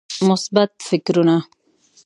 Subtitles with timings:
[0.29, 1.37] مثبت فکرونه